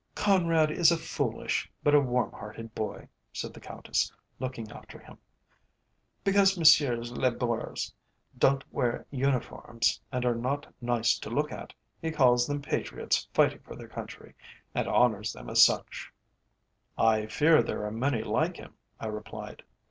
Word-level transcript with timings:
"Conrad 0.15 0.71
is 0.71 0.91
a 0.91 0.97
foolish 0.97 1.69
but 1.83 1.93
a 1.93 1.99
warm 1.99 2.31
hearted 2.31 2.73
boy," 2.73 3.07
said 3.31 3.53
the 3.53 3.59
Countess, 3.59 4.11
looking 4.39 4.71
after 4.71 4.97
him. 4.97 5.19
"Because 6.23 6.57
Messieurs 6.57 7.11
les 7.11 7.29
Boers 7.29 7.93
don't 8.35 8.63
wear 8.73 9.05
uniforms, 9.11 10.01
and 10.11 10.25
are 10.25 10.33
not 10.33 10.65
nice 10.81 11.19
to 11.19 11.29
look 11.29 11.51
at, 11.51 11.71
he 12.01 12.09
calls 12.09 12.47
them 12.47 12.63
patriots 12.63 13.27
fighting 13.31 13.59
for 13.59 13.75
their 13.75 13.87
country, 13.87 14.33
and 14.73 14.87
honours 14.87 15.33
them 15.33 15.47
as 15.51 15.61
such." 15.61 16.11
"I 16.97 17.27
fear 17.27 17.61
there 17.61 17.85
are 17.85 17.91
many 17.91 18.23
like 18.23 18.57
him," 18.57 18.73
I 18.99 19.05
replied. 19.05 19.61